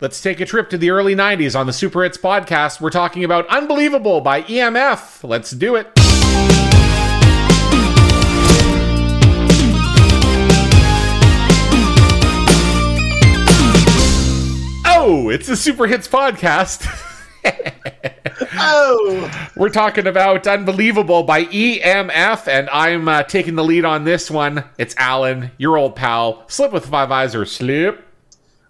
[0.00, 2.80] Let's take a trip to the early 90s on the Super Hits podcast.
[2.80, 5.28] We're talking about Unbelievable by EMF.
[5.28, 5.88] Let's do it.
[14.90, 16.86] Oh, it's the Super Hits podcast.
[18.60, 24.30] Oh, We're talking about Unbelievable by EMF, and I'm uh, taking the lead on this
[24.30, 24.64] one.
[24.76, 26.44] It's Alan, your old pal.
[26.48, 28.04] Slip with five eyes or slip.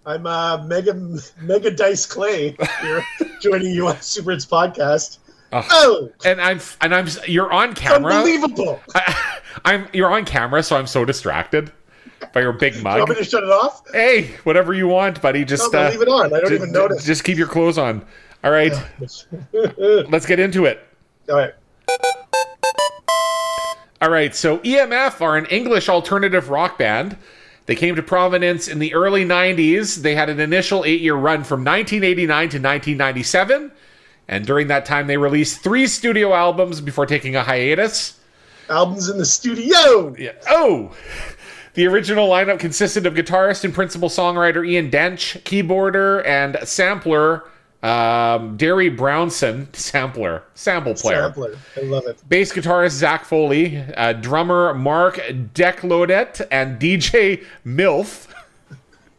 [0.09, 0.95] I'm uh, Mega
[1.43, 3.05] Mega Dice Clay here,
[3.43, 5.19] joining you on Super Hits podcast.
[5.53, 8.15] Oh, And I'm and I'm you're on camera.
[8.15, 8.81] unbelievable!
[8.95, 11.71] I, I'm you're on camera, so I'm so distracted
[12.33, 13.09] by your big You want mug.
[13.11, 13.83] me to shut it off?
[13.93, 15.45] Hey, whatever you want, buddy.
[15.45, 16.33] Just but uh, leave it on.
[16.35, 17.05] I don't ju- even notice.
[17.05, 18.03] Just keep your clothes on.
[18.45, 18.73] All right,
[19.53, 20.87] let's get into it.
[21.29, 21.53] All right.
[24.01, 27.17] All right, so EMF are an English alternative rock band.
[27.69, 29.97] They came to prominence in the early 90s.
[29.97, 33.71] They had an initial eight year run from 1989 to 1997.
[34.27, 38.19] And during that time, they released three studio albums before taking a hiatus.
[38.71, 40.17] Albums in the studio.
[40.19, 40.33] Yeah.
[40.49, 40.97] Oh!
[41.75, 47.45] The original lineup consisted of guitarist and principal songwriter Ian Dench, keyboarder and sampler
[47.83, 51.23] um, Derry Brownson, sampler, sample player.
[51.25, 51.57] Sampler.
[51.77, 52.21] I love it.
[52.29, 58.27] bass guitarist Zac Foley, uh, drummer Mark Decloedt, and DJ Milf,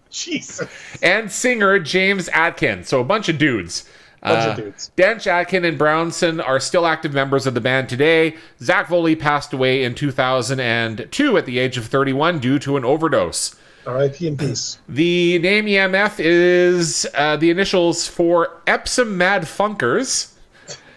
[0.10, 0.68] Jesus.
[1.02, 2.84] and singer James Atkin.
[2.84, 3.88] So a bunch of dudes.
[4.22, 4.92] Bunch Uh, of dudes.
[4.98, 8.36] Dench, Atkin, and Brownson are still active members of the band today.
[8.62, 13.56] Zac Foley passed away in 2002 at the age of 31 due to an overdose.
[13.90, 14.28] R.I.P.
[14.28, 14.80] in peace.
[14.90, 20.34] The name EMF is uh, the initials for Epsom Mad Funkers,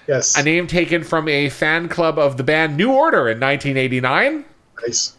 [0.09, 0.37] Yes.
[0.37, 4.45] a name taken from a fan club of the band New Order in 1989.
[4.87, 5.17] Nice.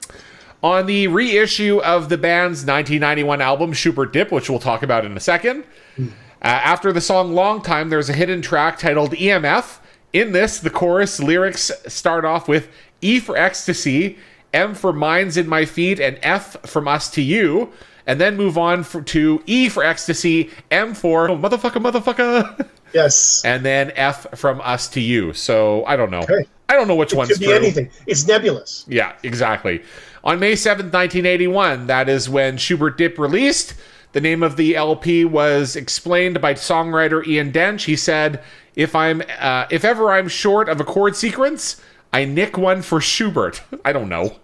[0.62, 5.16] On the reissue of the band's 1991 album Schubert Dip, which we'll talk about in
[5.18, 5.64] a second,
[6.00, 6.06] uh,
[6.42, 9.80] after the song Long Time, there's a hidden track titled EMF.
[10.14, 12.70] In this, the chorus lyrics start off with
[13.02, 14.18] E for ecstasy,
[14.54, 17.72] M for minds in my feet, and F from us to you,
[18.06, 23.44] and then move on for, to E for ecstasy, M for oh, motherfucker, motherfucker, Yes.
[23.44, 25.34] and then F from us to you.
[25.34, 26.20] So I don't know.
[26.22, 26.46] Okay.
[26.70, 27.56] I don't know which one's Could be true.
[27.56, 27.90] anything.
[28.08, 28.86] It's nebulous.
[28.88, 29.84] Yeah, exactly.
[30.24, 33.74] On May 7th, 1981, that is when Schubert Dip released.
[34.14, 37.86] The name of the LP was explained by songwriter Ian Dench.
[37.86, 38.44] He said,
[38.76, 41.82] "If I'm uh, if ever I'm short of a chord sequence,
[42.14, 44.36] I nick one for Schubert." I don't know.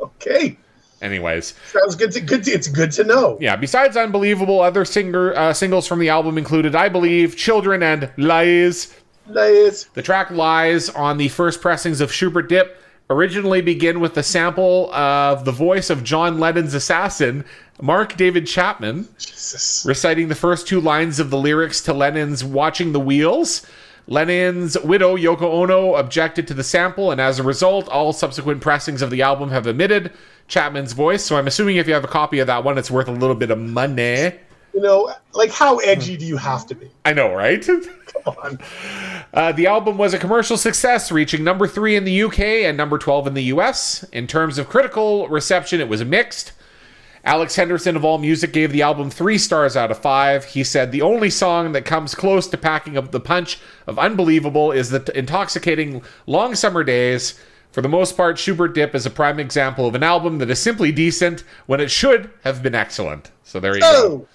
[0.00, 0.56] Okay.
[1.02, 2.10] Anyways, Sounds good.
[2.12, 2.44] To, good.
[2.44, 3.36] To, it's good to know.
[3.40, 3.54] yeah.
[3.56, 8.94] Besides Unbelievable, other singer uh, singles from the album included "I Believe," "Children," and "Lies."
[9.28, 9.84] Nice.
[9.94, 14.92] The track Lies on the first pressings of Schubert Dip originally begin with the sample
[14.94, 17.44] of the voice of John Lennon's assassin,
[17.80, 19.84] Mark David Chapman, Jesus.
[19.86, 23.66] reciting the first two lines of the lyrics to Lennon's Watching the Wheels.
[24.08, 29.02] Lennon's widow, Yoko Ono, objected to the sample, and as a result, all subsequent pressings
[29.02, 30.12] of the album have omitted
[30.46, 31.24] Chapman's voice.
[31.24, 33.34] So I'm assuming if you have a copy of that one, it's worth a little
[33.34, 34.32] bit of money.
[34.74, 36.90] You know, like how edgy do you have to be?
[37.04, 37.64] I know, right?
[37.64, 38.58] Come on.
[39.34, 42.96] Uh, the album was a commercial success, reaching number three in the UK and number
[42.96, 44.02] 12 in the US.
[44.04, 46.52] In terms of critical reception, it was mixed.
[47.26, 50.44] Alex Henderson of AllMusic gave the album three stars out of five.
[50.44, 54.70] He said the only song that comes close to packing up the punch of Unbelievable
[54.70, 57.38] is the intoxicating Long Summer Days.
[57.72, 60.60] For the most part, Schubert Dip is a prime example of an album that is
[60.60, 63.30] simply decent when it should have been excellent.
[63.42, 63.90] So there you go.
[63.92, 64.28] Oh,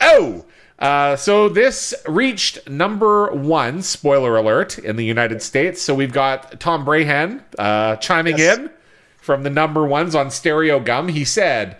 [0.00, 0.44] Oh!
[0.76, 5.80] Uh, so this reached number one, spoiler alert, in the United States.
[5.80, 8.58] So we've got Tom Breihan uh, chiming Yes.
[8.58, 8.70] in
[9.18, 11.10] from the number ones on Stereogum.
[11.12, 11.76] He said,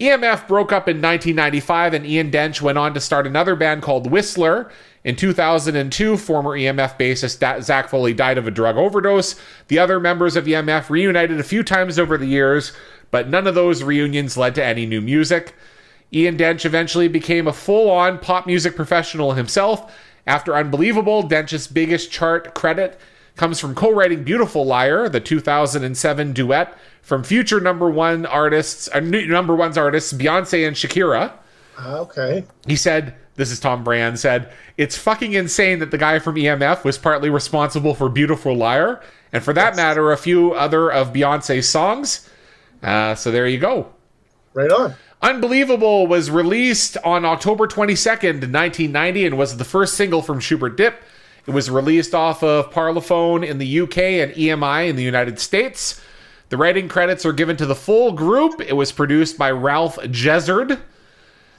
[0.00, 4.10] EMF broke up in 1995, and Ian Dench went on to start another band called
[4.10, 4.70] Whistler.
[5.04, 9.38] In 2002, former EMF bassist Zac Foley died of a drug overdose.
[9.68, 12.72] The other members of EMF reunited a few times over the years,
[13.10, 15.54] but none of those reunions led to any new music.
[16.12, 19.94] Ian Dench eventually became a full on pop music professional himself.
[20.26, 22.98] After Unbelievable, Dench's biggest chart credit
[23.36, 29.00] comes from co writing Beautiful Liar, the 2007 duet from future number one artists, uh,
[29.00, 31.32] number one's artists, Beyonce and Shakira.
[31.84, 32.44] okay.
[32.66, 36.84] He said, this is Tom Brand said, it's fucking insane that the guy from EMF
[36.84, 39.02] was partly responsible for Beautiful Liar,
[39.32, 42.28] and for that matter, a few other of Beyonce's songs.
[42.82, 43.90] Uh, so there you go.
[44.54, 44.94] Right on.
[45.20, 51.02] Unbelievable was released on October 22nd, 1990, and was the first single from Schubert Dip.
[51.46, 56.00] It was released off of Parlophone in the UK and EMI in the United States.
[56.48, 58.60] The writing credits are given to the full group.
[58.60, 60.80] It was produced by Ralph Jezzard.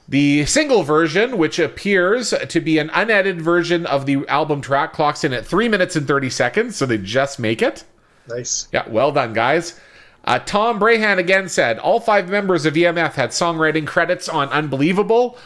[0.08, 5.24] The single version, which appears to be an unedited version of the album track, clocks
[5.24, 7.84] in at 3 minutes and 30 seconds, so they just make it.
[8.28, 8.68] Nice.
[8.72, 9.80] Yeah, well done, guys.
[10.24, 15.38] Uh, Tom Breihan again said all five members of EMF had songwriting credits on Unbelievable,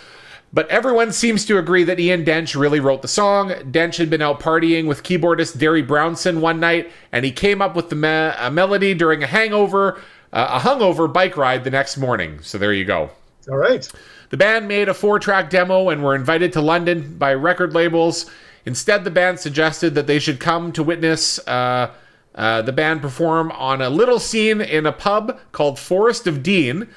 [0.52, 3.50] but everyone seems to agree that Ian Dench really wrote the song.
[3.50, 7.76] Dench had been out partying with keyboardist Derry Brownson one night, and he came up
[7.76, 10.02] with the me- a melody during a hangover,
[10.34, 12.40] uh, a hungover bike ride the next morning.
[12.42, 13.12] So there you go.
[13.50, 13.88] All right.
[14.30, 18.30] The band made a four track demo and were invited to London by record labels.
[18.66, 21.92] Instead, the band suggested that they should come to witness uh,
[22.36, 26.88] uh, the band perform on a little scene in a pub called Forest of Dean.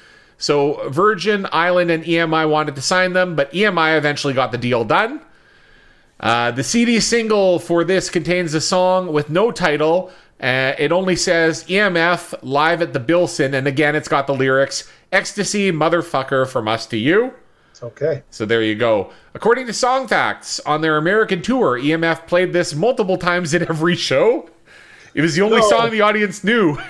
[0.43, 4.83] So Virgin Island and EMI wanted to sign them, but EMI eventually got the deal
[4.83, 5.21] done.
[6.19, 10.11] Uh, the CD single for this contains a song with no title.
[10.41, 14.91] Uh, it only says EMF live at the Bilson, and again, it's got the lyrics
[15.13, 17.31] "Ecstasy, motherfucker, from us to you."
[17.81, 18.23] Okay.
[18.29, 19.11] So there you go.
[19.33, 23.95] According to Song Facts, on their American tour, EMF played this multiple times at every
[23.95, 24.49] show.
[25.13, 25.69] It was the only No.
[25.69, 26.77] song the audience knew.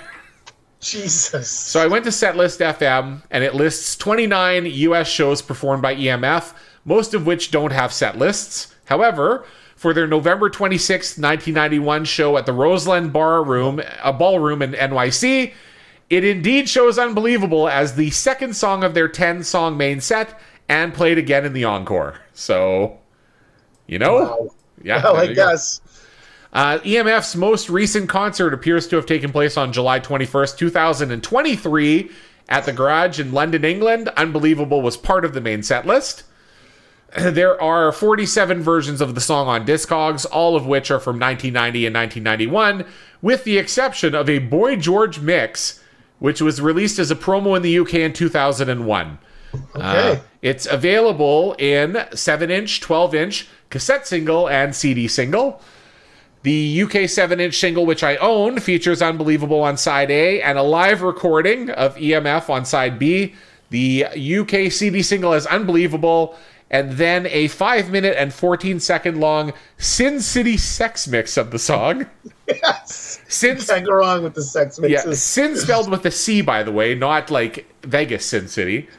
[0.84, 1.50] Jesus.
[1.50, 6.54] So I went to Setlist FM and it lists 29 US shows performed by EMF,
[6.86, 8.74] most of which don't have set lists.
[8.86, 9.46] However,
[9.76, 15.54] for their November 26, 1991 show at the Roseland Bar Room, a ballroom in NYC,
[16.10, 20.40] it indeed shows Unbelievable as the second song of their 10 song main set
[20.70, 22.20] and played again in the encore.
[22.34, 23.00] So,
[23.88, 24.16] you know?
[24.16, 24.50] Wow.
[24.84, 25.04] Yeah.
[25.04, 25.80] Well, I guess.
[25.80, 25.90] go.
[26.54, 32.12] Uh, EMF's most recent concert appears to have taken place on July 21st, 2023,
[32.48, 34.10] at the Garage in London, England.
[34.10, 36.24] Unbelievable was part of the main set list.
[37.16, 41.86] There are 47 versions of the song on Discogs, all of which are from 1990
[41.86, 42.86] and 1991,
[43.22, 45.80] with the exception of a Boy George mix,
[46.18, 49.20] which was released as a promo in the UK in 2001.
[49.54, 49.62] Okay.
[49.76, 55.62] Uh, it's available in 7 inch, 12 inch, cassette single, and CD single.
[56.44, 60.64] The UK 7 inch single, which I own, features Unbelievable on side A and a
[60.64, 63.34] live recording of EMF on side B.
[63.70, 64.06] The
[64.40, 66.36] UK CD single is Unbelievable,
[66.70, 71.60] and then a 5 minute and 14 second long Sin City sex mix of the
[71.60, 72.08] song.
[72.48, 73.22] yes.
[73.30, 75.24] Sin, Can't go wrong with the sex yeah, mixes.
[75.24, 78.90] Sin spelled with a C, by the way, not like Vegas Sin City.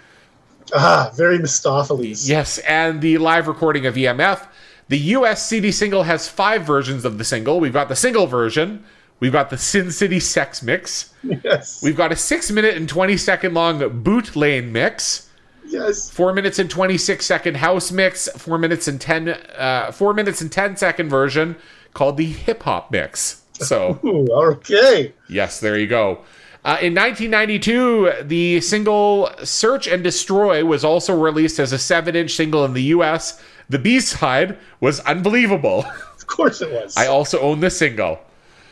[0.74, 2.26] Ah, very Mistopheles.
[2.26, 4.46] Yes, and the live recording of EMF.
[4.88, 7.60] The US CD single has five versions of the single.
[7.60, 8.84] We've got the single version.
[9.20, 11.14] We've got the Sin City sex mix.
[11.22, 11.82] Yes.
[11.82, 15.30] We've got a six minute and 20 second long boot lane mix.
[15.66, 16.10] yes.
[16.10, 18.28] Four minutes and 26 second house mix.
[18.36, 21.56] Four minutes and 10, uh, four minutes and 10 second version
[21.94, 23.42] called the hip hop mix.
[23.54, 23.98] So.
[24.04, 25.14] Ooh, okay.
[25.28, 26.18] Yes, there you go.
[26.64, 32.32] Uh, in 1992, the single Search and Destroy was also released as a 7 inch
[32.32, 33.40] single in the US.
[33.68, 35.84] The B side was unbelievable.
[36.14, 36.96] Of course it was.
[36.96, 38.18] I also own the single.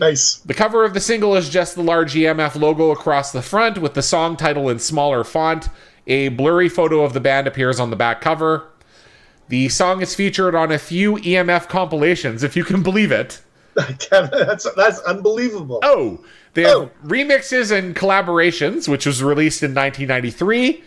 [0.00, 0.37] nice.
[0.37, 3.94] The cover of the single is just the large EMF logo across the front with
[3.94, 5.69] the song title in smaller font.
[6.06, 8.69] A blurry photo of the band appears on the back cover.
[9.49, 13.41] The song is featured on a few EMF compilations, if you can believe it.
[14.11, 15.81] that's that's unbelievable.
[15.83, 16.25] Oh,
[16.55, 16.91] they have Oh.
[17.05, 20.83] remixes and collaborations, which was released in 1993.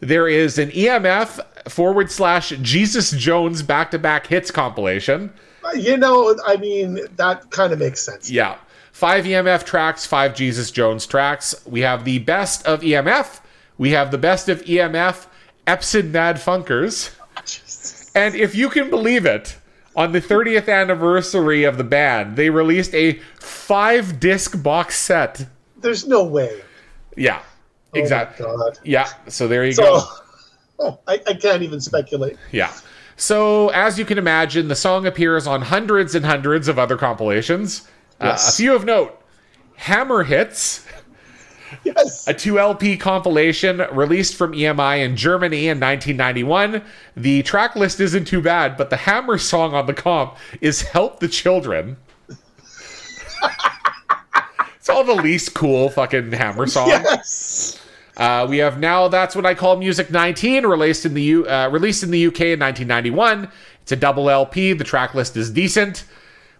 [0.00, 5.32] There is an EMF forward slash Jesus Jones back to back hits compilation.
[5.64, 8.30] Uh, you know, I mean, that kind of makes sense.
[8.30, 8.58] Yeah.
[8.92, 11.54] Five EMF tracks, five Jesus Jones tracks.
[11.66, 13.40] We have the best of EMF.
[13.78, 15.26] We have the best of EMF,
[15.66, 17.12] Epson Mad Funkers.
[18.16, 19.58] And if you can believe it,
[19.94, 25.46] on the 30th anniversary of the band, they released a five disc box set.
[25.76, 26.62] There's no way.
[27.14, 27.42] Yeah.
[27.96, 28.44] Oh Exactly.
[28.46, 28.78] God.
[28.84, 29.08] Yeah.
[29.28, 30.02] So there you So, go.
[30.80, 32.36] oh, I, I can't even speculate.
[32.52, 32.72] Yeah.
[33.18, 37.88] So, as you can imagine, the song appears on hundreds and hundreds of other compilations.
[38.20, 39.18] Uh, a few of note
[39.76, 40.86] Hammer Hits,
[41.82, 42.28] Yes.
[42.28, 46.82] a 2LP compilation released from EMI in Germany in 1991.
[47.16, 51.18] The track list isn't too bad, but the Hammer song on the comp is Help
[51.20, 51.96] the Children.
[54.76, 56.88] it's all the least cool fucking Hammer song.
[56.88, 57.80] Yes.
[58.16, 61.68] Uh, we have now that's what I call Music 19, released in the U- uh,
[61.70, 63.48] released in the UK in 1991.
[63.82, 64.72] It's a double LP.
[64.72, 66.04] The track list is decent.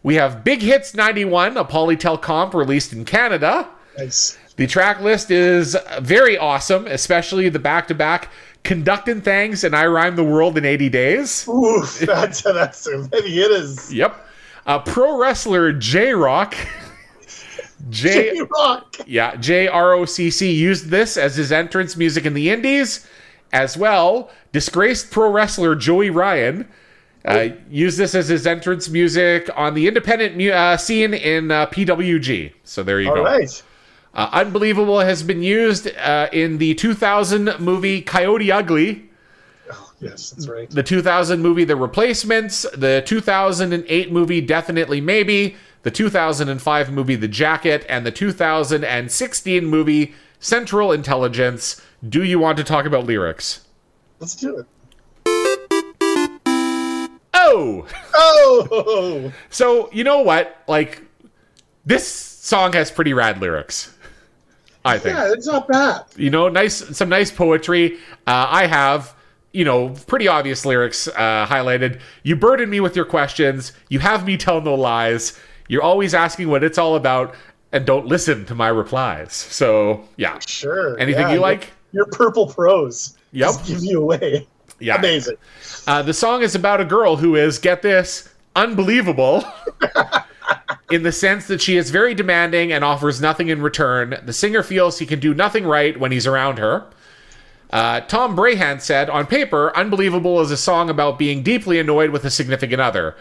[0.02, 3.68] We have Big Hits 91, a Polytel comp released in Canada.
[3.98, 4.38] Nice.
[4.56, 8.30] The track list is very awesome, especially the back to back
[8.62, 11.48] Conducting Things and I Rhyme the World in 80 Days.
[11.48, 13.92] Oof, that's that's maybe it is.
[13.92, 14.26] Yep.
[14.66, 16.54] Uh, pro wrestler J Rock.
[17.90, 18.96] J J Rock.
[19.06, 23.06] Yeah, JROCC used this as his entrance music in the Indies.
[23.52, 26.68] As well, disgraced pro wrestler Joey Ryan
[27.24, 31.66] uh, used this as his entrance music on the independent mu- uh, scene in uh,
[31.66, 32.52] PWG.
[32.64, 33.22] So there you All go.
[33.24, 33.62] right.
[34.14, 39.10] Uh, Unbelievable has been used uh, in the 2000 movie Coyote Ugly,
[39.70, 40.68] Oh, yes, that's right.
[40.70, 47.86] the 2000 movie The Replacements, the 2008 movie Definitely Maybe, the 2005 movie The Jacket,
[47.88, 51.80] and the 2016 movie Central Intelligence.
[52.08, 53.64] Do you want to talk about lyrics?
[54.18, 54.66] Let's do it.
[57.34, 57.86] Oh!
[58.14, 60.60] Oh, So, you know what?
[60.66, 61.02] Like,
[61.84, 63.94] this song has pretty rad lyrics.
[64.84, 65.16] I think.
[65.16, 66.02] yeah, it's not bad.
[66.16, 67.96] you know nice some nice poetry
[68.28, 69.16] uh, i have
[69.52, 74.24] you know pretty obvious lyrics uh, highlighted you burden me with your questions you have
[74.24, 77.34] me tell no lies you're always asking what it's all about
[77.72, 80.98] and don't listen to my replies so yeah Sure.
[80.98, 81.72] Anything yeah, you like?
[81.92, 83.16] Your purple prose.
[83.32, 83.46] Yep.
[83.48, 84.46] Just give you away.
[84.80, 85.36] yeah Amazing.
[85.86, 89.44] uh, the song is about a girl who is get this unbelievable
[90.90, 94.62] in the sense that she is very demanding and offers nothing in return the singer
[94.62, 96.86] feels he can do nothing right when he's around her
[97.72, 102.24] Uh, Tom Breihan said, On paper, Unbelievable is a song about being deeply annoyed with
[102.24, 103.16] a significant other.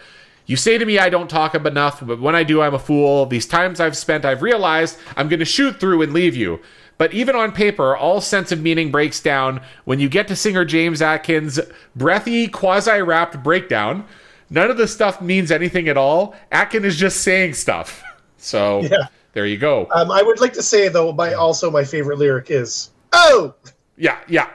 [0.46, 3.26] You say to me I don't talk enough, but when I do, I'm a fool.
[3.26, 6.60] These times I've spent, I've realized I'm going to shoot through and leave you.
[6.98, 10.64] But even on paper, all sense of meaning breaks down when you get to singer
[10.64, 11.60] James Atkins'
[11.94, 14.06] breathy, quasi rapped breakdown.
[14.48, 16.34] None of the stuff means anything at all.
[16.52, 18.02] Atkin is just saying stuff.
[18.38, 19.08] So Yeah.
[19.32, 19.88] there you go.
[19.92, 23.54] Um, I would like to say though, my also my favorite lyric is "Oh,
[23.96, 24.48] Yeah, yeah.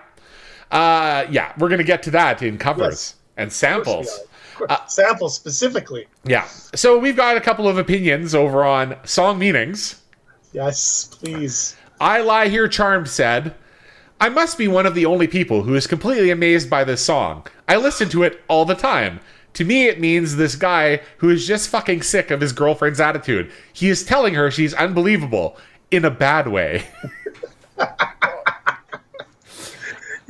[0.72, 3.16] Uh, yeah, we're going to get to that in covers Yes.
[3.38, 4.20] and samples.
[4.88, 6.46] Sample specifically." Yeah.
[6.76, 10.02] So we've got a couple of opinions over on song meanings.
[10.54, 11.76] Yes, please.
[12.00, 13.56] I Lie Here Charmed said,
[14.20, 17.46] I must be one of the only people who is completely amazed by this song.
[17.68, 19.20] I listen to it all the time.
[19.54, 23.52] To me, it means this guy who is just fucking sick of his girlfriend's attitude.
[23.74, 25.58] He is telling her she's unbelievable
[25.90, 26.88] in a bad way.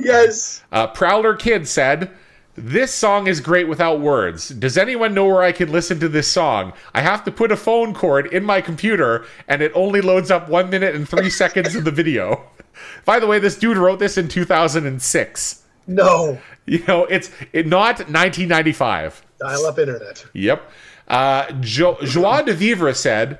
[0.02, 0.62] Yes.
[0.72, 2.10] Uh, Prowler Kid said,
[2.54, 4.50] This song is great without words.
[4.50, 6.74] Does anyone know where I can listen to this song?
[6.92, 10.50] I have to put a phone cord in my computer and it only loads up
[10.50, 12.44] one minute and three seconds of the video.
[13.06, 15.62] By the way, this dude wrote this in 2006.
[15.86, 16.38] No.
[16.66, 19.22] You know, it's it, not 1995.
[19.40, 20.24] Dial up internet.
[20.34, 20.70] Yep.
[21.08, 23.38] Uh, jo- Joie de Vivre said,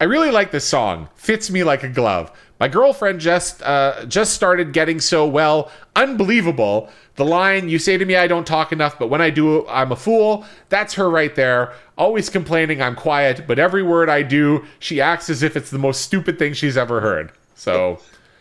[0.00, 1.08] "I really like this song.
[1.14, 2.32] Fits me like a glove.
[2.58, 6.90] My girlfriend just uh, just started getting so well, unbelievable.
[7.16, 9.92] The line you say to me, I don't talk enough, but when I do, I'm
[9.92, 10.44] a fool.
[10.68, 11.74] That's her right there.
[11.98, 15.78] Always complaining I'm quiet, but every word I do, she acts as if it's the
[15.78, 17.32] most stupid thing she's ever heard.
[17.54, 17.98] So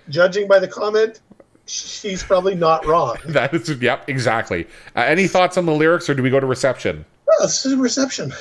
[0.09, 1.19] Judging by the comment,
[1.65, 3.17] she's probably not wrong.
[3.27, 4.67] that is yep, exactly.
[4.95, 7.05] Uh, any thoughts on the lyrics, or do we go to reception?
[7.29, 8.33] Oh, this is reception.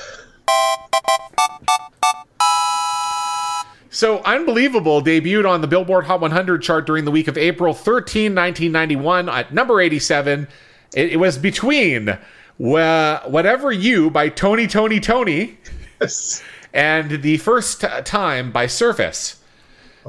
[3.99, 8.33] So, Unbelievable debuted on the Billboard Hot 100 chart during the week of April 13,
[8.33, 10.47] 1991, at number 87.
[10.95, 12.17] It, it was between
[12.57, 15.57] Wha- Whatever You by Tony Toni Toné
[15.99, 16.41] Yes.
[16.73, 19.43] and The First Time by Surface.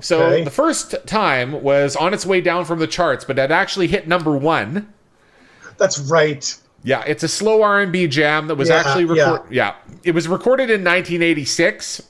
[0.00, 3.88] So, the first time was on its way down from the charts, but it actually
[3.88, 4.94] hit number one.
[5.78, 6.56] That's right.
[6.85, 9.52] Yeah, it's a slow R&B jam that was Yeah, actually recorded.
[9.52, 9.75] Yeah.
[10.04, 12.02] it was recorded in 1986.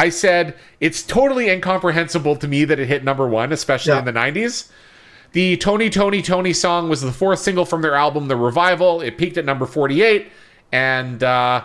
[0.00, 3.98] I said it's totally incomprehensible to me that it hit number one, especially Yeah.
[3.98, 4.70] in the 90s.
[5.32, 9.00] The Tony Toni Toné song was the fourth single from their album The Revival.
[9.02, 10.28] It peaked at number 48,
[10.72, 11.62] and uh,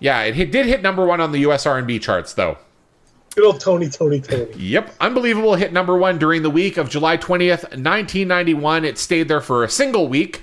[0.00, 1.66] yeah, it hit, did hit number one on the U.S.
[1.66, 2.58] R&B charts though.
[3.36, 4.52] Good old Tony, Toni, Toné.
[4.58, 4.94] Yep.
[5.00, 8.84] Unbelievable hit number one during the week of July 20th, 1991.
[8.84, 10.42] It stayed there for a single week.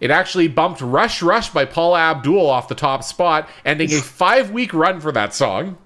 [0.00, 4.50] It actually bumped Rush Rush by Paula Abdul off the top spot, ending a five
[4.50, 5.76] week run for that song.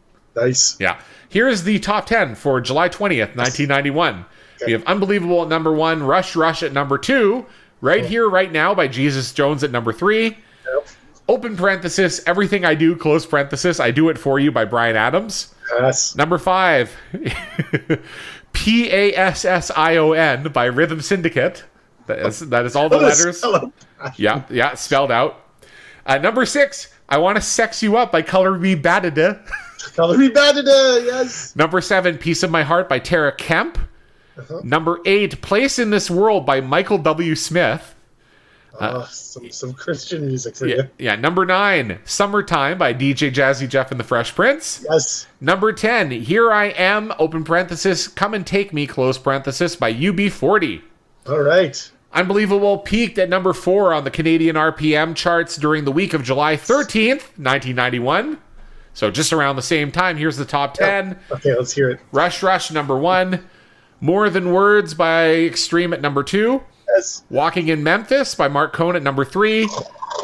[0.40, 0.76] Nice.
[0.80, 1.00] Yeah.
[1.28, 4.24] Here's the top 10 for July 20th, 1991.
[4.66, 7.46] We have Unbelievable at number one, Rush Rush at number two,
[7.80, 10.36] Right Here, Right Now by Jesus Jones at number three.
[10.66, 10.88] Yep.
[11.28, 15.54] Open parenthesis, Everything I Do, close parenthesis, I Do It For You by Bryan Adams.
[15.78, 16.16] Yes.
[16.16, 16.96] Number five,
[18.52, 21.64] P A S S I O N by Rhythm Syndicate.
[22.06, 23.44] That is, that is all the letters.
[24.16, 25.44] Yeah, yeah, spelled out.
[26.06, 29.46] Uh, number six, I Want to Sex You Up by Color Me Badada.
[29.98, 31.56] Calorie Badada, yes.
[31.56, 33.78] Number seven, Piece of My Heart by Tara Kemp.
[34.38, 34.60] Uh-huh.
[34.62, 37.34] Number eight, Place in This World by Michael W.
[37.34, 37.96] Smith.
[38.80, 40.88] oh, some, some Christian music for Yeah, you.
[40.98, 41.16] yeah.
[41.16, 44.84] Number nine, Summertime by DJ Jazzy Jeff and the Fresh Prince.
[44.88, 45.26] Yes.
[45.40, 50.80] Number 10, Here I Am, open parenthesis, Come and Take Me, close parenthesis, by UB40.
[51.26, 51.90] All right.
[52.12, 56.56] Unbelievable peaked at number four on the Canadian RPM charts during the week of July
[56.56, 58.38] 13th, 1991.
[58.98, 61.16] So just around the same time, here's the top 10.
[61.30, 62.00] Okay, let's hear it.
[62.10, 63.48] Rush Rush, number one.
[64.00, 66.64] More Than Words by Extreme at number two.
[66.96, 67.22] Yes.
[67.30, 69.68] Walking in Memphis by Marc Cohn at number three.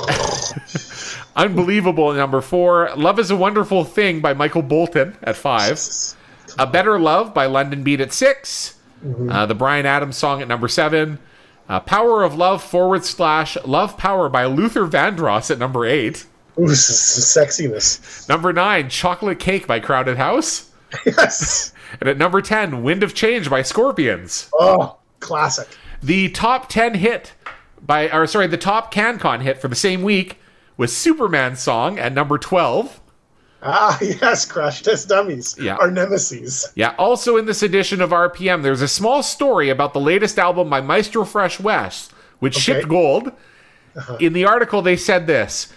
[1.37, 2.91] Unbelievable at number four.
[2.97, 5.81] Love is a Wonderful Thing by Michael Bolton at five.
[6.59, 8.75] A Better Love by London Beat at 6
[9.31, 11.21] Uh, the Bryan Adams song at number seven.
[11.69, 16.27] Uh, Power of Love forward slash Love Power by Luther Vandross at number eight.
[16.59, 18.29] Ooh, s- s- sexiness.
[18.29, 20.71] Number nine, Chocolate Cake by Crowded House.
[21.07, 21.73] Yes.
[22.01, 24.51] And at number 10, Wind of Change by Scorpions.
[24.59, 25.69] Oh, classic.
[26.03, 27.35] The top 10 hit
[27.81, 30.39] by, or sorry, the top CanCon hit for the same week
[30.77, 33.01] was Superman's song at number 12.
[33.63, 35.57] Ah, yes, Crash Test Dummies.
[35.57, 35.77] Yeah.
[35.77, 36.73] Our nemesis.
[36.75, 40.69] Yeah, also in this edition of RPM, there's a small story about the latest album
[40.69, 43.31] by Maestro Fresh Wes, which shipped gold.
[44.19, 45.73] In the article, they said this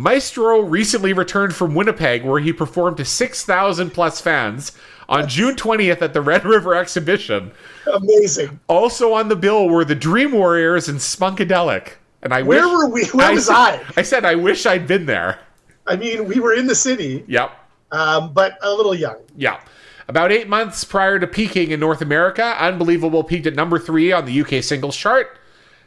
[0.00, 4.72] Maestro recently returned from Winnipeg, where he performed to 6,000 plus fans
[5.10, 7.52] on June 20th at the Red River Exhibition.
[7.92, 8.58] Amazing.
[8.66, 11.96] Also on the bill were the Dream Warriors and Spunkadelic.
[12.22, 13.04] And I Where wish, were we?
[13.08, 13.78] Where was I?
[13.94, 15.38] I said I wish I'd been there.
[15.86, 17.50] I mean, we were in the city, Yep.
[17.92, 19.16] um, but a little young.
[19.36, 19.60] Yeah.
[20.08, 24.24] About eight months prior to peaking in North America, Unbelievable peaked at number three on
[24.24, 25.36] the UK singles chart.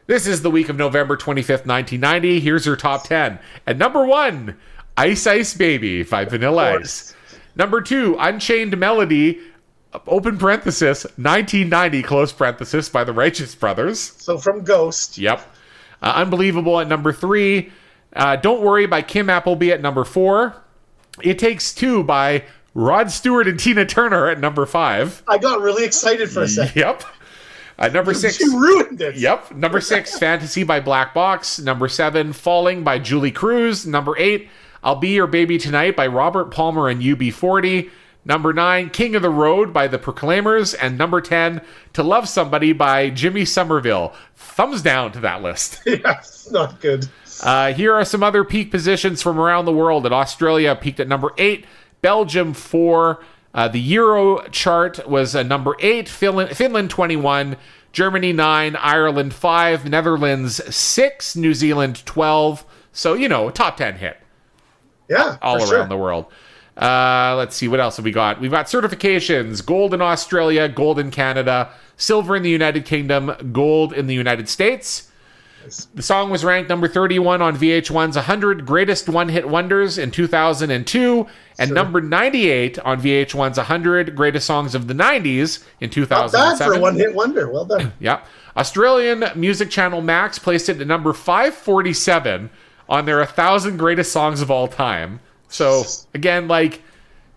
[0.05, 2.39] This is the week of November 25th, 1990.
[2.41, 3.39] Here's your top 10.
[3.65, 4.57] At number one,
[4.97, 7.15] Ice Ice Baby by Vanilla Ice.
[7.55, 9.39] Number two, Unchained Melody,
[10.07, 13.99] open parenthesis, 1990, close parenthesis, by the Righteous Brothers.
[13.99, 15.17] So from Ghost.
[15.17, 15.39] Yep.
[16.01, 17.71] Uh, Unbelievable at number three.
[18.13, 20.53] Uh, Don't Worry by Kim Appleby at number four.
[21.21, 22.43] It Takes Two by
[22.73, 25.23] Rod Stewart and Tina Turner at number five.
[25.27, 26.75] I got really excited for a second.
[26.75, 27.03] Yep.
[27.79, 28.37] Uh, number six.
[28.37, 29.15] She ruined it.
[29.15, 29.51] Yep.
[29.53, 31.59] Number six, Fantasy by Black Box.
[31.59, 33.85] Number seven, Falling by Julee Cruise.
[33.87, 34.49] Number eight,
[34.83, 37.89] I'll Be Your Baby Tonight by Robert Palmer and UB40.
[38.25, 40.73] Number nine, King of the Road by the Proclaimers.
[40.73, 41.61] And number 10,
[41.93, 44.13] To Love Somebody by Jimmy Somerville.
[44.35, 45.81] Thumbs down to that list.
[45.85, 47.07] Yes, not good.
[47.41, 50.05] Uh, here are some other peak positions from around the world.
[50.05, 51.65] At Australia, peaked at number eight.
[52.01, 53.23] Belgium four.
[53.53, 56.09] Uh, the Euro chart was uh, number eight.
[56.09, 57.57] Finland, Finland twenty-one.
[57.91, 58.75] Germany nine.
[58.75, 59.87] Ireland five.
[59.87, 61.35] Netherlands six.
[61.35, 62.65] New Zealand twelve.
[62.91, 64.17] So you know, top ten hit
[65.09, 65.87] Yeah, all around sure.
[65.87, 66.25] the world.
[66.75, 68.41] Uh, let's see what else have we got.
[68.41, 73.93] We've got certifications: gold in Australia, gold in Canada, silver in the United Kingdom, gold
[73.93, 75.11] in the United States.
[75.95, 81.27] The song was ranked number 31 on VH1's 100 Greatest One Hit Wonders in 2002
[81.57, 86.49] and number 98 on VH1's 100 Greatest Songs of the 90s in 2007.
[86.49, 87.49] Not bad for a one-hit wonder.
[87.49, 87.93] Well done.
[87.99, 88.25] Yep.
[88.57, 92.49] Australian music channel Max placed it at number 547
[92.89, 95.19] on their 1,000 Greatest Songs of All Time.
[95.47, 96.81] So, again, like,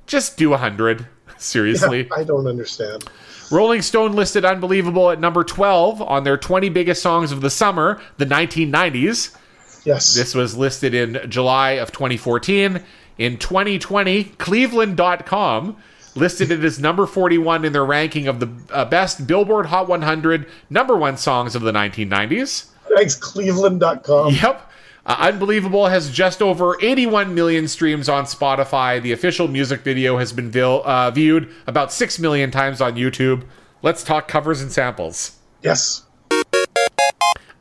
[0.07, 1.07] just do 100.
[1.39, 2.09] Seriously.
[2.15, 3.05] I don't understand.
[3.51, 8.01] Rolling Stone listed Unbelievable at number 12 on their 20 biggest songs of the summer,
[8.19, 9.37] the 1990s.
[9.85, 10.15] Yes.
[10.15, 12.83] This was listed in July of 2014.
[13.19, 15.77] In 2020, Cleveland.com
[16.17, 20.49] listed it as number 41 in their ranking of the uh, best Billboard Hot 100
[20.71, 22.67] number one songs of the 1990s.
[22.97, 24.35] Thanks, Cleveland.com.
[24.35, 24.66] Yep.
[25.07, 29.01] Uh, Unbelievable has just over 81 million streams on Spotify.
[29.01, 33.45] The official music video has been vil- uh, viewed about 6 million times on YouTube.
[33.83, 35.37] Let's talk covers and samples.
[35.63, 36.03] Yes.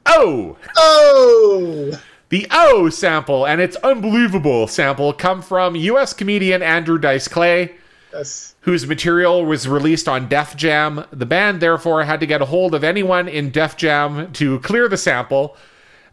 [0.07, 0.57] Oh!
[0.75, 7.75] Oh, The O sample and its unbelievable sample come from US comedian Andrew Dice Clay,
[8.11, 8.55] yes.
[8.61, 11.05] whose material was released on Def Jam.
[11.11, 14.87] The band therefore had to get a hold of anyone in Def Jam to clear
[14.89, 15.55] the sample.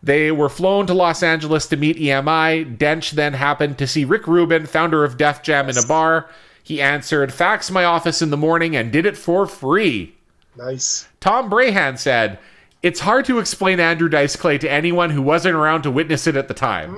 [0.03, 2.77] They were flown to Los Angeles to meet EMI.
[2.77, 6.29] Dench then happened to see Rick Rubin, founder of Def Jam, in a bar.
[6.65, 10.15] He answered, faxed my office in the morning and did it for free.
[10.57, 11.07] Nice.
[11.21, 12.39] Tom Breihan said,
[12.83, 16.37] It's hard to explain Andrew Dice Clay to anyone who wasn't around to witness it
[16.37, 16.95] at the time.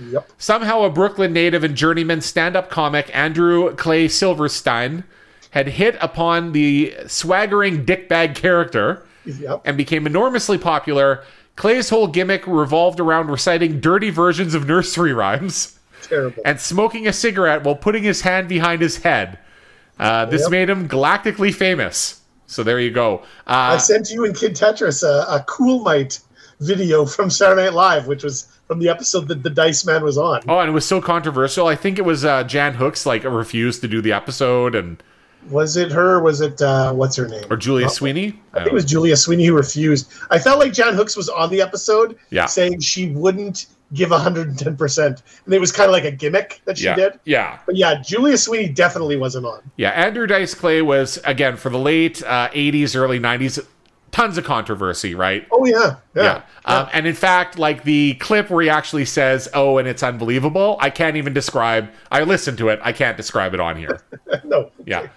[0.00, 0.30] Mm, yep.
[0.38, 5.04] Somehow, a Brooklyn native and journeyman stand up comic, Andrew Clay Silverstein,
[5.50, 9.62] had hit upon the swaggering dickbag character Yep.
[9.64, 11.22] and became enormously popular.
[11.58, 16.40] Clay's whole gimmick revolved around reciting dirty versions of nursery rhymes Terrible.
[16.44, 19.38] and smoking a cigarette while putting his hand behind his head.
[19.98, 20.50] Uh, this Yep.
[20.52, 22.20] made him galactically famous.
[22.46, 23.22] So there you go.
[23.46, 26.20] I Uh, sent you and Kid Tetris a, a Cool Might
[26.60, 30.16] video from Saturday Night Live, which was from the episode that the Dice Man was
[30.16, 30.42] on.
[30.48, 31.66] oh, and it was so controversial.
[31.66, 35.02] I think it was uh, Jan Hooks like refused to do the episode, and
[35.50, 36.16] Was it her?
[36.16, 37.44] Or was it uh, what's her name?
[37.50, 38.38] Or Julia Sweeney?
[38.52, 40.12] I think it was Julia Sweeney who refused.
[40.30, 42.46] I felt like John Hooks was on the episode Yeah.
[42.46, 45.22] saying she wouldn't give 110%.
[45.44, 46.94] And it was kind of like a gimmick that she yeah.
[46.94, 47.20] did.
[47.24, 47.58] Yeah.
[47.66, 49.62] But yeah, Julia Sweeney definitely wasn't on.
[49.76, 49.90] Yeah.
[49.90, 53.64] Andrew Dice Clay was, again, for the late uh, 80s, early 90s,
[54.10, 55.46] tons of controversy, right?
[55.50, 55.96] Oh, yeah.
[56.14, 56.22] Yeah.
[56.22, 56.42] Yeah.
[56.64, 60.76] Um, and in fact, like the clip where he actually says, oh, and it's unbelievable,
[60.80, 61.88] I can't even describe.
[62.10, 62.80] I listened to it.
[62.82, 64.02] I can't describe it on here.
[64.44, 64.70] no.
[64.84, 65.08] Yeah.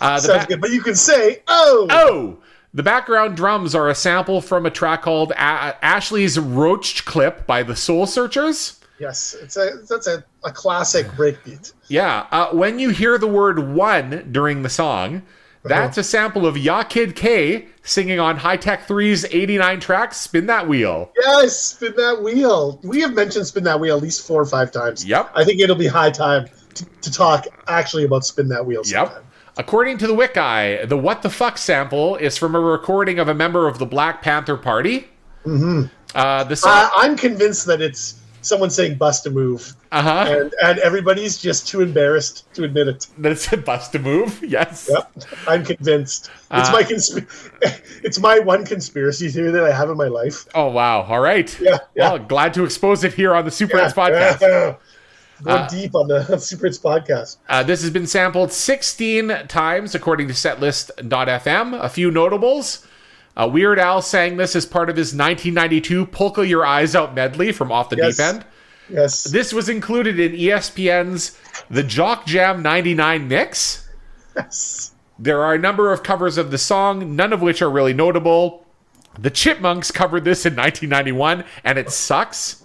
[0.00, 0.60] Uh, Sounds ba- good.
[0.60, 1.86] But you can say, oh.
[1.90, 2.38] Oh!
[2.74, 7.62] The background drums are a sample from a track called a- Ashley's Roach Clip by
[7.62, 8.78] the Soul Searchers.
[8.98, 9.34] Yes.
[9.40, 11.72] It's a, that's a, a classic breakbeat.
[11.88, 12.26] Yeah.
[12.30, 15.22] Uh, when you hear the word one during the song,
[15.64, 20.46] that's a sample of Ya Kid K singing on Hi Tek 3's 89 track Spin
[20.46, 21.10] That Wheel.
[21.16, 22.80] Yes, spin that wheel.
[22.82, 25.04] We have mentioned spin that wheel at least four or five times.
[25.04, 25.30] Yep.
[25.34, 28.82] I think it'll be high time to, to talk actually about spin that wheel.
[28.84, 29.24] Yep.
[29.58, 33.34] According to the Wiki, the What the Fuck sample is from a recording of a
[33.34, 35.08] member of the Black Panther Party.
[35.44, 35.84] Mm-hmm.
[36.14, 36.70] Uh, the song.
[36.72, 40.24] I, I'm convinced that it's someone saying "bust a move," Uh huh.
[40.28, 43.06] and and everybody's just too embarrassed to admit it.
[43.18, 44.42] That's a bust a move.
[44.46, 44.88] Yes.
[44.90, 45.12] Yep,
[45.48, 46.30] I'm convinced.
[46.52, 50.46] It's Uh, my consp- It's my one conspiracy theory that I have in my life.
[50.54, 51.02] Oh, wow.
[51.02, 51.54] All right.
[51.60, 52.12] Yeah, yeah.
[52.12, 53.90] Well, glad to expose it here on the Super Yeah.
[53.90, 54.76] podcast.
[55.42, 57.36] Going deep on the Super Hits podcast.
[57.48, 61.80] Uh, this has been sampled 16 times according to setlist.fm.
[61.82, 62.86] A few notables.
[63.36, 67.52] Uh, Weird Al sang this as part of his 1992 Polka Your Eyes Out medley
[67.52, 68.16] from Off the Yes.
[68.16, 68.44] Deep End.
[68.90, 69.24] Yes.
[69.24, 71.38] This was included in ESPN's
[71.70, 73.88] The Jock Jam 99 mix.
[74.34, 74.92] yes.
[75.20, 78.64] There are a number of covers of the song, none of which are really notable.
[79.18, 82.62] The Chipmunks covered this in 1991, and it sucks.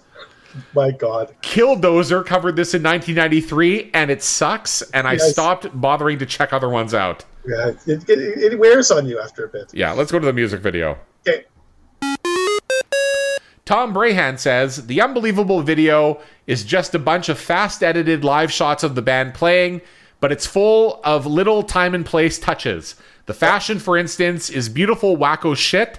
[0.74, 1.34] My God.
[1.42, 4.82] Killdozer covered this in 1993, and it sucks.
[4.92, 7.24] And I stopped bothering to check other ones out.
[7.46, 9.72] Yeah, it, it, it wears on you after a bit.
[9.74, 10.98] Yeah, let's go to the music video.
[11.26, 11.44] Okay.
[13.64, 18.82] Tom Breihan says the unbelievable video is just a bunch of fast edited live shots
[18.82, 19.80] of the band playing,
[20.20, 22.96] but it's full of little time and place touches.
[23.26, 25.98] The fashion, for instance, is beautiful wacko shit.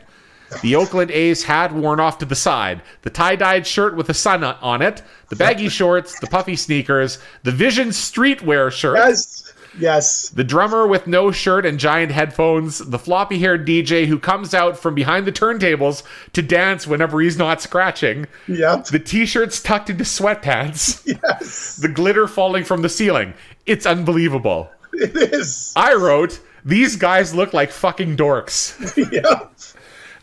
[0.61, 4.13] The Oakland A's hat worn off to the side, the tie dyed shirt with the
[4.13, 8.97] sun on it, the baggy shorts, the puffy sneakers, the Vision streetwear shirt.
[8.97, 9.41] Yes.
[9.77, 10.29] Yes.
[10.29, 14.77] The drummer with no shirt and giant headphones, the floppy haired DJ who comes out
[14.79, 18.85] from behind the turntables to dance whenever he's not scratching, Yep.
[18.85, 21.75] the t shirts tucked into sweatpants, Yes.
[21.75, 23.33] the glitter falling from the ceiling.
[23.65, 24.69] It's unbelievable.
[24.93, 25.73] It is.
[25.75, 28.75] I wrote, These guys look like fucking dorks.
[29.11, 29.51] Yep.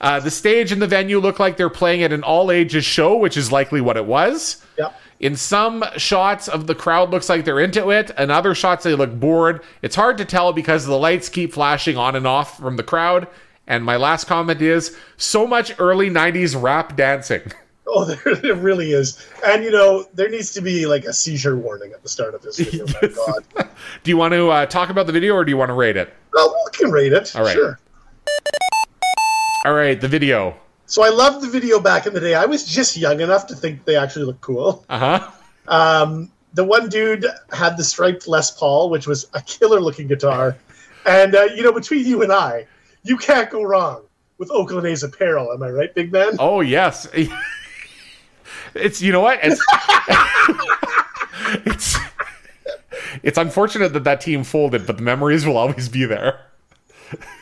[0.03, 3.17] Uh, the stage and the venue look like they're playing at an all ages show,
[3.17, 4.63] which is likely what it was.
[4.77, 4.95] Yep.
[5.21, 8.95] In some shots of the crowd looks like they're into it, and other shots they
[8.95, 9.63] look bored.
[9.81, 13.29] It's hard to tell because the lights keep flashing on and off from the crowd.
[13.69, 17.43] And my last comment is so much early 90s rap dancing.
[17.95, 19.27] Oh, there, there really is.
[19.45, 22.41] And, you know, there needs to be like a seizure warning at the start of
[22.41, 22.87] this video.
[22.87, 23.09] My
[23.57, 23.69] God.
[24.03, 25.97] Do you want to uh, talk about the video or do you want to rate
[25.97, 26.15] it?
[26.33, 27.35] Well, we can rate it.
[27.37, 27.53] All right.
[27.53, 27.79] Sure.
[29.65, 30.57] All right, the video.
[30.87, 32.35] So I loved the video back in the day.
[32.35, 34.85] I was just young enough to think they actually looked cool.
[34.89, 35.31] Uh huh.
[35.69, 40.57] Um, the one dude had the striped Les Paul, which was a killer looking guitar.
[41.07, 42.67] And, uh, you know, between you and I,
[43.05, 44.03] you can't go wrong
[44.39, 45.53] with Oakland A's apparel.
[45.53, 46.33] Am I right, big man?
[46.41, 47.09] Oh, yes.
[48.75, 49.39] it's, you know what?
[49.45, 49.65] It's,
[51.67, 51.97] it's,
[53.23, 56.41] it's unfortunate that that team folded, but the memories will always be there.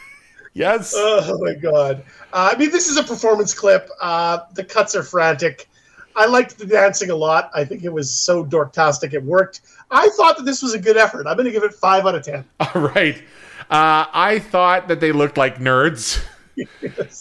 [0.60, 0.94] yes.
[0.96, 2.04] Oh my god!
[2.32, 3.88] Uh, I mean, this is a performance clip.
[4.00, 5.68] Uh, the cuts are frantic.
[6.16, 7.50] I liked the dancing a lot.
[7.54, 9.60] I think it was so dorktastic it worked.
[9.90, 11.26] I thought that this was a good effort.
[11.26, 12.44] I'm going to give it five out of ten.
[12.60, 13.16] All right.
[13.70, 16.22] Uh, I thought that they looked like nerds.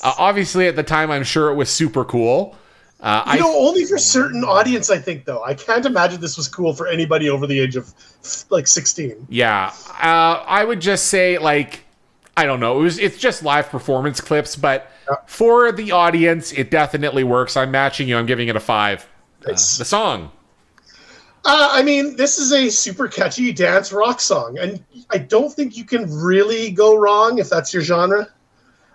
[0.03, 2.57] Uh, obviously, at the time, I'm sure it was super cool.
[2.99, 5.23] Uh, I You know, only for certain audience, I think.
[5.23, 7.93] Though I can't imagine this was cool for anybody over the age of
[8.49, 9.27] like 16.
[9.29, 9.71] yeah,
[10.01, 11.85] uh, I would just say like
[12.37, 12.79] I don't know.
[12.79, 14.91] It was it's just live performance clips, but
[15.25, 17.57] for the audience, it definitely works.
[17.57, 18.17] I'm matching you.
[18.17, 19.07] I'm giving it a five.
[19.45, 20.31] Uh, the song.
[21.45, 25.77] Uh, I mean, this is a super catchy dance rock song, and I don't think
[25.77, 28.27] you can really go wrong if that's your genre.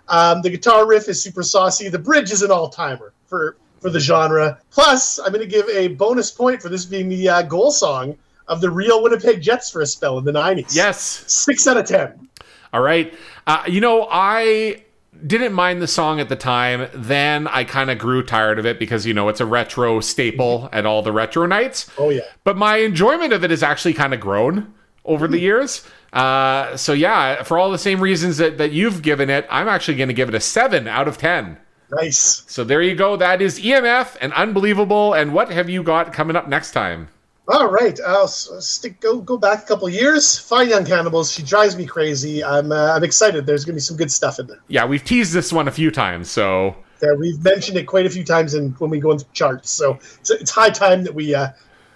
[0.07, 1.89] Um, the guitar riff is super saucy.
[1.89, 4.59] The bridge is an all timer for for the genre.
[4.71, 8.15] Plus, I'm going to give a bonus point for this being the uh, goal song
[8.47, 10.75] of the real Winnipeg Jets for a spell in the '90s.
[10.75, 11.23] Yes.
[11.27, 12.29] six out of ten.
[12.75, 13.13] All right.
[13.47, 14.83] Uh, you know, I
[15.25, 16.89] didn't mind the song at the time.
[16.93, 20.67] Then I kind of grew tired of it because, you know, it's a retro staple
[20.73, 21.89] at all the retro nights.
[21.97, 24.73] Oh yeah, But my enjoyment of it has actually kind of grown
[25.05, 25.87] over the years.
[26.11, 29.95] Uh, so yeah, for all the same reasons that, that you've given it, I'm actually
[29.95, 31.57] going to give it a seven out of ten.
[31.91, 32.43] Nice.
[32.47, 33.15] So there you go.
[33.15, 35.13] That is EMF and unbelievable.
[35.13, 37.07] And what have you got coming up next time?
[37.47, 38.99] All right, I'll stick.
[38.99, 40.37] Go go back a couple years.
[40.37, 41.31] Fine Young Cannibals.
[41.31, 42.43] She drives me crazy.
[42.43, 43.45] I'm uh, I'm excited.
[43.45, 44.59] There's gonna be some good stuff in there.
[44.67, 48.09] Yeah, we've teased this one a few times, so yeah, we've mentioned it quite a
[48.09, 49.69] few times in when we go into charts.
[49.69, 51.49] So it's, it's high time that we uh,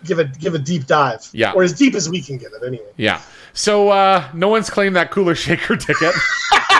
[0.03, 1.27] give a give a deep dive.
[1.33, 2.91] Yeah, or as deep as we can get it anyway.
[2.97, 3.19] Yeah.
[3.53, 6.13] So uh, no one's claimed that cooler shaker ticket.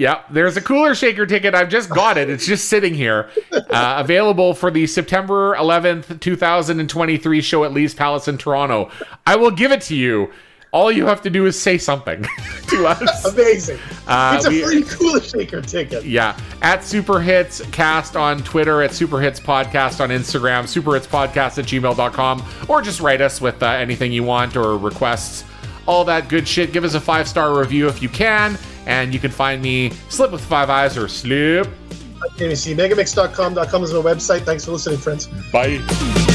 [0.00, 1.54] Yep, there's a cooler shaker ticket.
[1.54, 2.30] I've just got it.
[2.30, 8.26] It's just sitting here, uh, available for the September 11th, 2023 show at Lee's Palace
[8.26, 8.90] in Toronto.
[9.26, 10.32] I will give it to you.
[10.72, 12.22] All you have to do is say something
[12.68, 13.26] to us.
[13.26, 13.78] Amazing.
[14.06, 16.06] Uh, it's a we, free cooler shaker ticket.
[16.06, 16.34] Yeah.
[16.62, 21.58] At Super Hits Cast on Twitter, at Super Hits Podcast on Instagram, Super Hits Podcast
[21.58, 25.44] at gmail.com, or just write us with uh, anything you want or requests.
[25.84, 26.72] All that good shit.
[26.72, 28.56] Give us a five star review if you can.
[28.90, 31.68] And you can find me Slip with Five Eyes or Slip.
[32.32, 34.42] Okay, see, megamixdotcom.com is my website.
[34.42, 35.28] Thanks for listening, friends.
[35.52, 36.29] Bye.